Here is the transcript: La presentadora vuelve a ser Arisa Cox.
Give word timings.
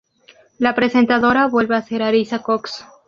La 0.57 0.73
presentadora 0.73 1.45
vuelve 1.45 1.75
a 1.75 1.83
ser 1.83 2.01
Arisa 2.01 2.39
Cox. 2.41 2.83